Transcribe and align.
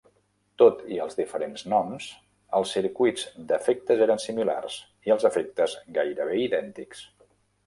Tot 0.59 0.79
i 0.93 0.95
els 1.03 1.17
diferents 1.19 1.63
noms, 1.73 2.07
els 2.61 2.73
circuits 2.77 3.27
d'efectes 3.51 4.03
eren 4.07 4.23
similars, 4.25 4.79
i 5.11 5.15
els 5.19 5.29
efectes, 5.31 5.77
gairebé 6.01 6.43
idèntics. 6.49 7.07